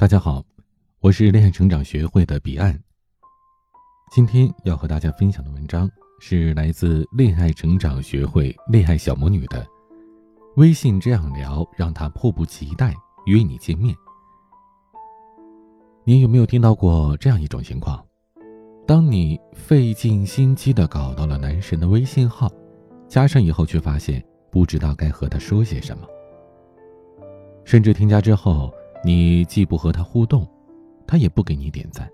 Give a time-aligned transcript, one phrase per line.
[0.00, 0.44] 大家好，
[1.00, 2.72] 我是恋爱成长学会的彼岸。
[4.12, 5.90] 今天要和大家分享的文章
[6.20, 9.66] 是来自恋爱成长学会恋爱小魔女的。
[10.54, 12.94] 微信这样聊，让他迫不及待
[13.26, 13.92] 约你见面。
[16.04, 18.00] 你有没有听到过这样一种情况？
[18.86, 22.48] 当你费尽心机的搞到了男神的微信号，
[23.08, 26.06] 加上以后却发现不知道该和他说些什么，
[27.64, 28.72] 甚至添加之后。
[29.02, 30.46] 你既不和他互动，
[31.06, 32.08] 他也不给你点赞。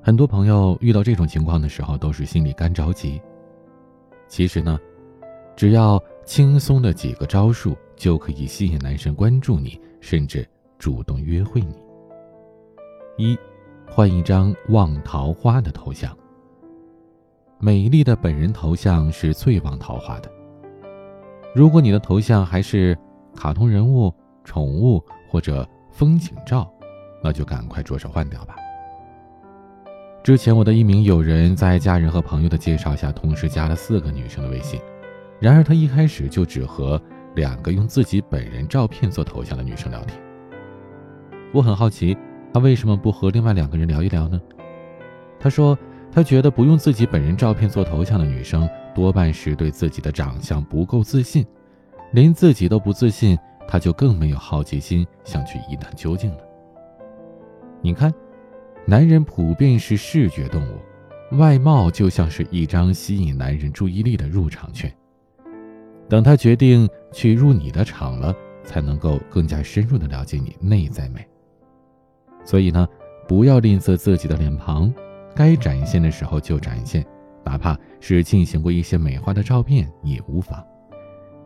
[0.00, 3.20] 很多朋友遇到这种情况的时候，都是心里干着急。
[4.28, 4.78] 其实呢，
[5.56, 10.46] 只要轻松的几个招数，就可以吸引男神关注你，甚至
[10.78, 11.74] 主动约会你。
[13.16, 13.38] 一，
[13.88, 16.16] 换一张旺桃花的头像。
[17.58, 20.30] 美丽的本人头像是最旺桃花的。
[21.54, 22.96] 如果你的头像还是……
[23.34, 24.12] 卡通人物、
[24.44, 26.70] 宠物或者风景照，
[27.22, 28.56] 那就赶快着手换掉吧。
[30.22, 34.80] 之前我的一名友人在家人和朋友的介绍下，同时加了四个女生的微信，
[35.38, 37.00] 然而他一开始就只和
[37.34, 40.18] 两个用自己本人照片做头像的女生聊天。
[41.52, 42.16] 我很好奇，
[42.52, 44.40] 他为什么不和另外两个人聊一聊呢？
[45.38, 45.78] 他说，
[46.10, 51.44] 他觉得不用自己本人照片做头像的女生，多半是对自己的长相不够自信。
[52.14, 56.38] 连自己都不自信，他就更没有好奇心想去一探究竟了。
[57.82, 58.14] 你看，
[58.86, 64.90] 男人普遍是视觉动物，外貌就像是一张吸引男人注意力的入场券。
[66.08, 71.26] 等他决定去入你的场了，才能够更加深入的了解你内在美。
[72.44, 72.86] 所以呢，
[73.26, 74.94] 不要吝啬自己的脸庞，
[75.34, 77.04] 该展现的时候就展现，
[77.44, 80.64] 哪怕是进行过一些美化的照片也无妨。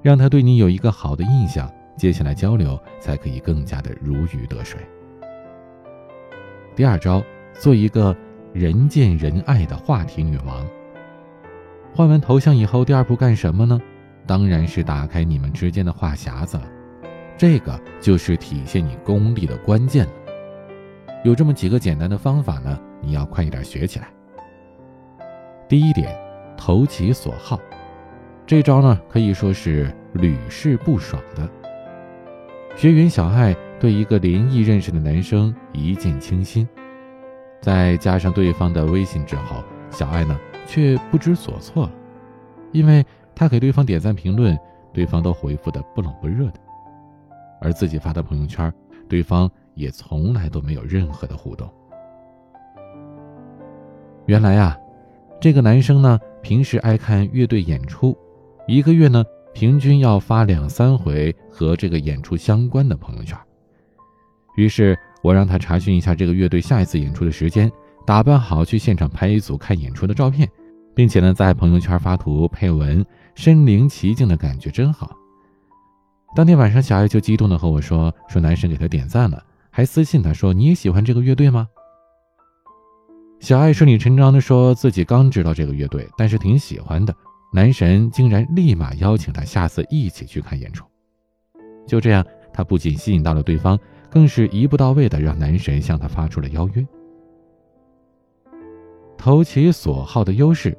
[0.02, 4.80] 让他对你有一个好的印象，接下来交流才可以更加的如鱼得水。
[6.76, 8.16] 第二招，做一个
[8.52, 10.66] 人见人爱的话题女王。
[11.94, 13.80] 换完头像以后，第二步干什么呢？
[14.26, 16.64] 当然是打开你们之间的话匣子了。
[17.36, 20.12] 这个就是体现你功力的关键了。
[21.24, 24.08] 有这么几个简单的方法呢，你要快一点学起来。
[25.68, 26.16] 第一点，
[26.56, 27.58] 投其所好。
[28.48, 31.46] 这招呢，可以说是屡试不爽的。
[32.74, 36.66] 学员小爱对一个联谊认识的男生一见倾心，
[37.60, 41.92] 在加上对方的微信之后，小爱呢却不知所措了，
[42.72, 43.04] 因为
[43.34, 44.58] 他给对方点赞评论，
[44.94, 46.54] 对方都回复的不冷不热的，
[47.60, 48.72] 而自己发的朋友圈，
[49.10, 51.70] 对方也从来都没有任何的互动。
[54.24, 54.74] 原来啊，
[55.38, 58.16] 这个男生呢，平时爱看乐队演出。
[58.68, 59.24] 一个月呢，
[59.54, 63.34] 平均要发两三回和这个演出相关的朋友圈。
[64.56, 67.72] 于是我让他查询一下这个乐队下一次演出的时间，
[68.06, 70.46] 打扮好去现场拍一组看演出的照片，
[70.94, 73.02] 并且呢在朋友圈发图配文，
[73.34, 75.16] 身临其境的感觉真好。
[76.36, 81.66] 当天晚上，小爱就激动的和我说：“说男神给他点赞了，还私信他说你也喜欢这个乐队吗？”
[83.40, 87.14] 小爱顺理成章的说自己刚知道这个乐队，但是挺喜欢的。
[87.52, 90.84] 男神竟然立马邀请他下次一起去看演出，
[91.86, 93.78] 就这样，他不仅吸引到了对方，
[94.10, 96.86] 更是一步到位的让男神向他发出了邀约。
[99.16, 100.76] 投其所好的优势，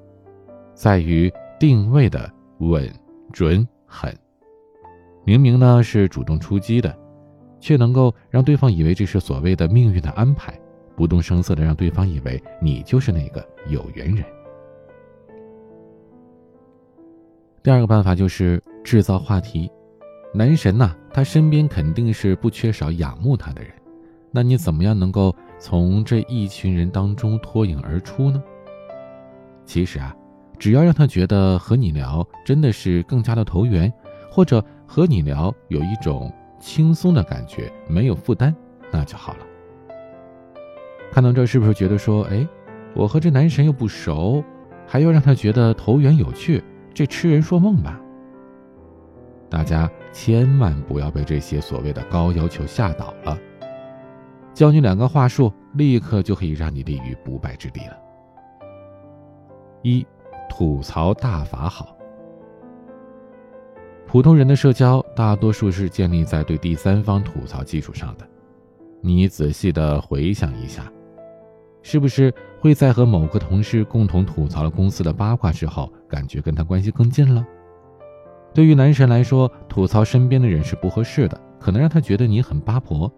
[0.74, 2.88] 在于定位的稳、
[3.34, 4.16] 准、狠。
[5.26, 6.96] 明明呢是主动出击的，
[7.60, 10.58] 却能够让对方以为这是所谓的命运的安排，
[10.96, 14.24] 不动声色的让对方以为你就是那个有缘人。
[17.62, 19.70] 第二个办法就是制造话题，
[20.34, 23.72] 男神呐，他身边肯定是不缺少仰慕他的人，
[24.32, 28.42] 那你怎么样能够从这一群人当中脱颖而出呢？
[29.66, 30.16] 其实啊，
[30.58, 33.92] 只要让他觉得和你聊真的是更加的投缘，
[34.32, 36.32] 或者和你聊有一种
[36.62, 38.56] 轻松的感觉，没有负担，
[38.90, 39.40] 那就好了。
[41.12, 42.48] 看到这是不是觉得说，哎，
[42.96, 44.42] 我和这男神又不熟，
[44.88, 46.64] 还要让他觉得投缘有趣？
[46.94, 48.00] 这痴人说梦吧！
[49.50, 53.38] 大家千万不要被这些所谓的高要求吓倒了。
[54.54, 57.98] 教你两个话术，立刻就可以让你立于不败之地了。
[59.82, 60.06] 一，
[60.50, 61.96] 吐槽大法好。
[64.06, 68.28] 普通人的社交大多数是建立在对第三方吐槽基础上的。
[69.02, 70.92] 你仔细的回想一下。
[71.82, 77.46] 是不是会在和某个同事共同吐槽了公司的八卦之后，感觉跟他关系更近了？
[78.54, 83.12] 对于男神来说，吐槽身边的人是不合适的，可能让他觉得你很八婆。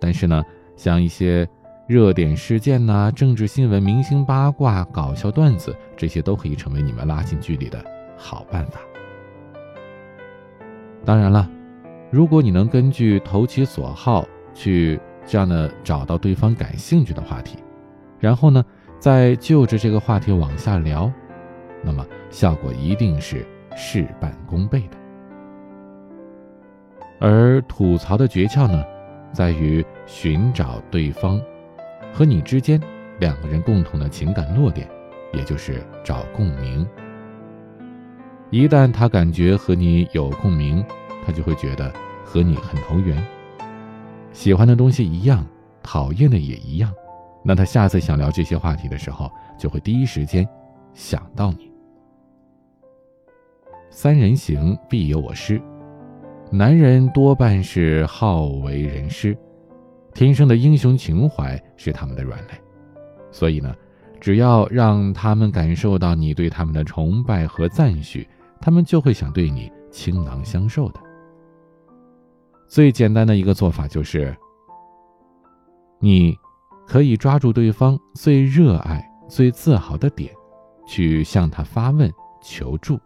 [0.00, 0.42] 但是呢，
[0.76, 1.48] 像一些
[1.86, 7.82] 热点事件呐、政治新闻、明星八卦、搞笑段子，这些都可以成为你们拉近距离的
[8.16, 8.80] 好办法。
[11.04, 11.48] 当然了，
[12.10, 17.56] 如果你能根据投其所好去这样的找到对方感兴趣的话题，
[18.26, 18.64] 然后呢，
[18.98, 21.12] 再就着这个话题往下聊，
[21.80, 23.46] 那么效果一定是
[23.76, 24.96] 事半功倍的。
[27.20, 28.84] 而吐槽的诀窍呢？
[29.32, 31.40] 在于寻找对方
[32.12, 32.80] 和你之间
[33.20, 34.88] 两个人共同的情感落点，
[35.32, 36.84] 也就是找共鸣。
[38.50, 40.84] 一旦他感觉和你有共鸣，
[41.24, 41.92] 他就会觉得
[42.24, 43.24] 和你很投缘，
[44.32, 45.46] 喜欢的东西一样，
[45.80, 46.92] 讨厌的也一样，
[47.46, 50.46] 那他下次想聊这些话题的时候，就会第一时间
[50.92, 51.70] 想到你。
[53.88, 55.62] 三人行必有我师。
[56.50, 59.36] 男人多半是好为人师，
[60.12, 62.54] 天生的英雄情怀是他们的软肋，
[63.30, 63.74] 所以呢，
[64.20, 68.28] 只要让他们感受到你对他们的崇拜和赞许，
[68.60, 71.00] 他们就会想对你倾囊相授的。
[72.68, 74.36] 最简单的一个做法就是，
[76.00, 76.36] 你
[76.86, 80.32] 可以抓住对方最热爱、最自豪的点，
[80.86, 82.10] 去向他发问
[82.40, 82.98] 求助。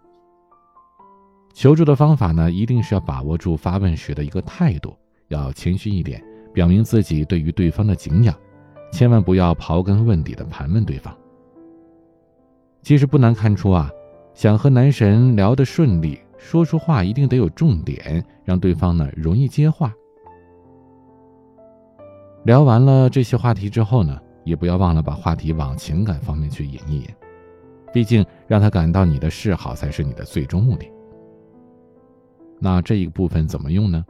[1.55, 4.94] 求助的方法呢，一定是要把握住发问时的一个态度，
[5.29, 6.23] 要谦虚一点，
[6.53, 8.35] 表明自己对于对方的敬仰，
[8.93, 11.17] 千万不要刨根问底的盘问对方。
[12.83, 13.91] 其实不难看出啊，
[14.35, 19.93] 想和男神聊得顺利，说出话一定得有重点，让对方呢容易接话。
[22.50, 27.06] 聊完了这些话题之后呢，也不要忘了把话题往情感方面去引一引，
[27.93, 30.91] 毕竟让他感到你的示好才是你的最终目的。
[32.58, 34.05] 那这一部分怎么用呢？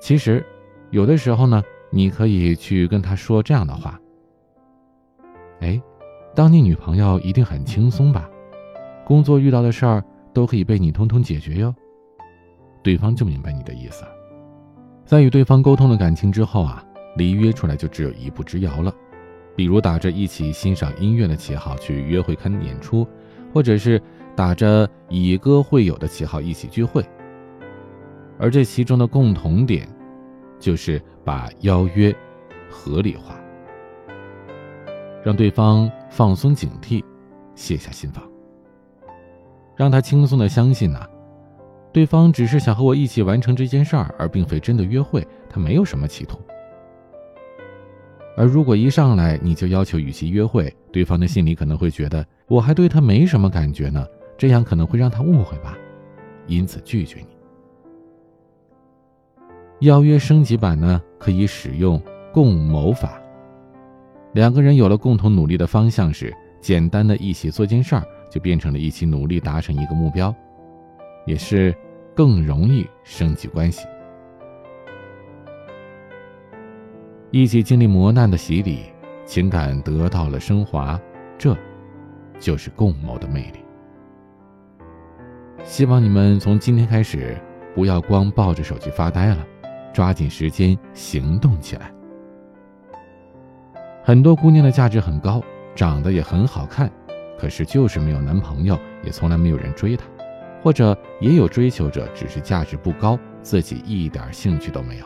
[0.00, 0.46] 其实，
[0.90, 1.60] 有的时候呢，
[1.90, 4.00] 你可以去跟他说这样的话
[5.62, 5.82] ：“哎，
[6.32, 8.30] 当你女朋友一定很轻松吧？
[9.04, 11.74] 工作遇到的事儿都可以被你通通解决哟。”
[12.84, 14.04] 对方就明白你的意思。
[15.04, 16.84] 在与对方沟通了感情之后啊，
[17.16, 18.92] 离约出来就只有一步之遥了。
[19.56, 23.06] 比如打着一起欣赏音乐的旗号去约会看演出，
[23.52, 24.00] 或者是。
[24.36, 27.06] 打着以歌会友的旗号一起聚会，
[28.36, 29.88] 而这其中的共同点，
[30.58, 32.12] 就是把邀约
[32.68, 33.36] 合理化，
[35.22, 37.00] 让对方放松警惕，
[37.54, 38.24] 卸下心防，
[39.76, 41.08] 让他轻松的相信呐，
[41.94, 46.40] 对方只是想和我一起完成这件事儿，而并非真的约会，他没有什么企图。
[48.36, 54.04] 而如果一上来你就要求与其约会，对方的心里可能会觉得我还对他没什么感觉呢。
[54.36, 55.78] 这样可能会让他误会吧，
[56.48, 57.28] 因此拒绝你。
[59.86, 62.02] 邀约升级版呢，可以使用
[62.32, 63.22] 共谋法。
[64.32, 70.34] 两个人有了共同努力的方向时，简单的一起做件事儿，就变成了一起努力达成一个目标，
[71.24, 71.72] 也是
[72.14, 73.86] 更容易升级关系。
[77.30, 78.84] 一起经历磨难的洗礼，
[79.24, 81.00] 情感得到了升华，
[81.36, 81.56] 这，
[82.38, 83.58] 就是共谋的魅力。
[85.64, 87.36] 希望你们从今天开始，
[87.74, 89.44] 不要光抱着手机发呆了，
[89.92, 91.90] 抓紧时间行动起来。
[94.04, 95.42] 很多姑娘的价值很高，
[95.74, 96.88] 长得也很好看，
[97.36, 100.04] 可是就是没有男朋友，也从来没有人追她，
[100.64, 105.04] 或者也有追求者，只是价值不高，自己一点兴趣都没有。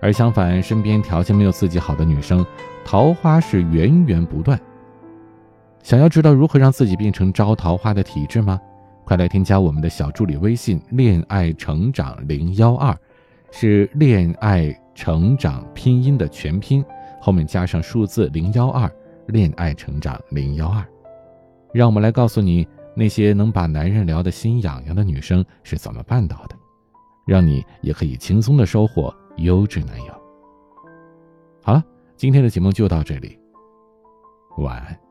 [0.00, 2.46] 而相反，身边条件没有自己好的女生，
[2.84, 4.56] 桃花是源源不断。
[5.82, 8.60] 想要知道如何让自己变成招桃花的体质吗？
[9.04, 12.96] 快来添加我们的小助理微信“恋爱成长零幺二”，
[13.50, 16.84] 是恋爱成长拼音的全拼，
[17.20, 18.88] 后面加上数字零幺二，
[19.26, 20.84] 恋爱成长零幺二。
[21.72, 26.56] 让我们来告诉你，那些能把男人聊得心痒痒的女生是怎么办到的，
[27.26, 30.12] 让你也可以轻松的收获优质男友。
[31.62, 31.82] 好了，
[32.16, 33.38] 今天的节目就到这里，
[34.58, 35.03] 晚安。